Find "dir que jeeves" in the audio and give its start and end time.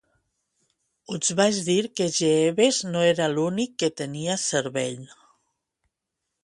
1.67-2.81